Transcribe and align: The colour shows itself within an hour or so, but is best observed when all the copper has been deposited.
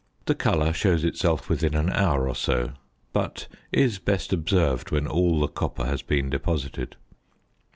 The 0.25 0.33
colour 0.33 0.73
shows 0.73 1.03
itself 1.03 1.47
within 1.47 1.75
an 1.75 1.91
hour 1.91 2.27
or 2.27 2.33
so, 2.33 2.71
but 3.13 3.47
is 3.71 3.99
best 3.99 4.33
observed 4.33 4.89
when 4.89 5.05
all 5.05 5.39
the 5.39 5.47
copper 5.47 5.85
has 5.85 6.01
been 6.01 6.27
deposited. 6.27 6.95